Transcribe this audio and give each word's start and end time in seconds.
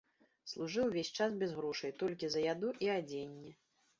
Служыў 0.51 0.87
увесь 0.91 1.11
час 1.17 1.35
без 1.43 1.51
грошай, 1.59 1.93
толькі 2.01 2.25
за 2.37 2.41
яду 2.53 2.73
і 2.87 2.89
адзенне. 2.97 3.55